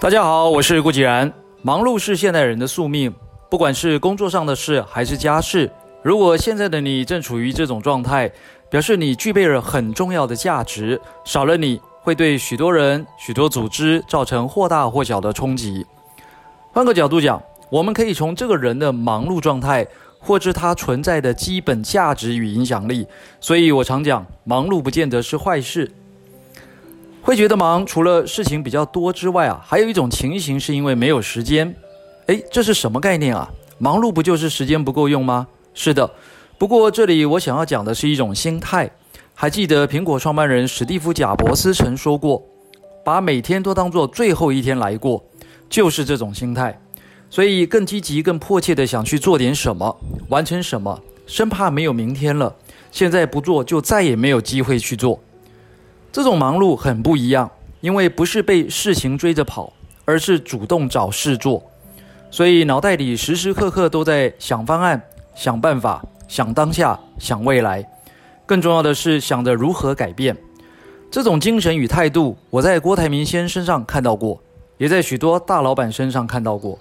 [0.00, 1.30] 大家好，我是顾继然。
[1.60, 3.12] 忙碌是现代人的宿命，
[3.50, 5.70] 不管是工作上的事还是家事。
[6.02, 8.32] 如果现在的你正处于这种状态，
[8.70, 15.84] 表示你具备了很重要的价值，少了你会对许多人、许多组织造成或大或小的冲击。
[16.72, 19.86] 换个角度讲，我们可以从这个人的忙碌状态，
[20.18, 23.06] 获知他存在的基本价值与影响力。
[23.38, 25.92] 所以我常讲，忙碌不见得是坏事。
[27.22, 31.74] 会觉得忙，除了事情比较多之外啊，还有一种情形是因为没有时间。
[32.26, 33.50] 诶，这是什么概念啊？
[33.78, 35.46] 忙碌不就是时间不够用吗？
[35.74, 36.10] 是的，
[36.58, 38.90] 不过这里我想要讲的是一种心态。
[39.34, 42.42] 还记得苹果创办人史蒂夫·贾伯斯曾说过
[43.04, 45.22] ：“把每天都当作最后一天来过，
[45.68, 46.78] 就是这种心态。”
[47.30, 49.96] 所以更积极、更迫切地想去做点什么，
[50.28, 52.54] 完成什么，生怕没有明天了。
[52.90, 55.18] 现在不做，就再也没有机会去做。
[56.12, 57.48] 这种忙碌很不一样，
[57.80, 59.72] 因为不是被事情追着跑，
[60.04, 61.62] 而是主动找事做，
[62.32, 65.00] 所以脑袋里时时刻刻都在想方案、
[65.36, 67.88] 想办法、想当下、想未来。
[68.44, 70.36] 更重要的是想着如何改变。
[71.12, 74.42] 这种精神与态度，我在郭台铭先生身上看到过，
[74.78, 76.76] 也在许多大老板身上看到过。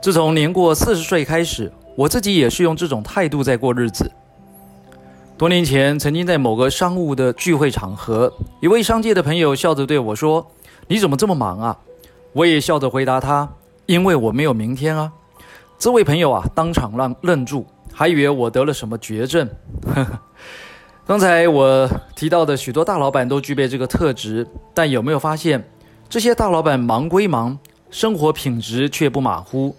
[0.00, 4.10] 自从年过四十岁开始，我自己也是用这种态度在过日子。
[5.36, 10.46] 多年前，曾经在某个商务的聚会场合，一位商界的朋友笑着对我说
[10.86, 11.76] ：“你怎么这么忙啊？”
[12.32, 13.48] 我也笑着回答他
[13.86, 15.12] ：“因为我没有明天啊。”
[15.76, 19.48] 这位朋友啊，当场愣愣住，还以为我得了什么绝症。
[21.04, 25.68] 刚才我提到的许多大老板都具备这个特质，但有没有发现，
[26.08, 27.58] 这些大老板忙归忙，
[27.90, 29.74] 生活品质却不马虎。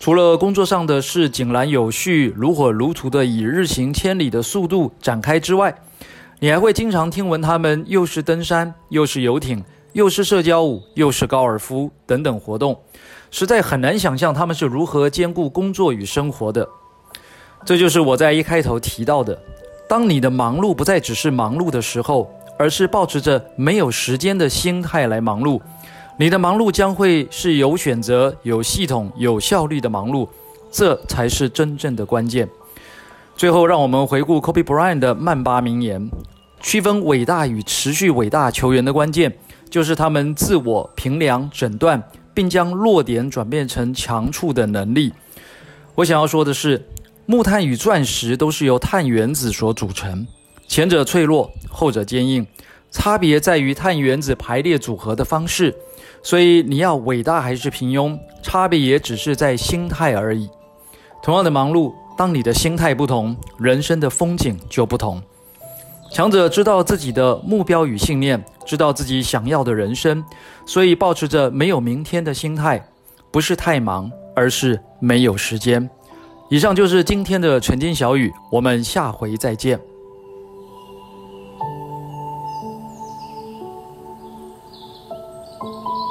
[0.00, 5.74] 除了工作上的事井然有序、如火如荼地以日行千里的速度展开之外，
[6.38, 9.62] 你还会经常听闻他们又是登山，又是游艇，
[9.94, 12.78] 又是社交舞，又是高尔夫等等活动，
[13.32, 16.68] 实在很难想象他们是如何兼顾工作与生活的。
[17.64, 19.36] 这就是我在一开头提到的：
[19.88, 25.60] 当你的忙碌不再只是忙碌的时候，而是抱持着没有时间的心态来忙碌。
[26.20, 30.28] 你的忙碌将会是有选择、有系统、有效率的忙碌，
[30.68, 32.48] 这才是真正的关键。
[33.36, 36.10] 最后，让我们回顾 Kobe Bryant 的曼巴名言：
[36.60, 39.32] 区分伟大与持续伟大球员的关键，
[39.70, 42.02] 就是他们自我评量、诊断，
[42.34, 45.12] 并将弱点转变成强处的能力。
[45.94, 46.84] 我想要说的是，
[47.26, 50.26] 木炭与钻石都是由碳原子所组成，
[50.66, 52.44] 前者脆弱，后者坚硬，
[52.90, 55.74] 差别在于碳原子排列组合的方式。
[56.22, 60.50] 所以你要伟大还是平庸，差别也只是在心态而已。
[61.22, 65.22] 同样的忙碌，当你的心态不同，人生的风景就不同。
[66.10, 70.24] 强者知道自己的目标与信念，知道自己想要的人生，
[70.66, 72.82] 所以保持着没有明天的心态，
[73.30, 75.88] 不是太忙，而是没有时间。
[76.50, 79.78] 以上就是今天的晨间小语，我们下回再见。
[85.60, 86.07] Música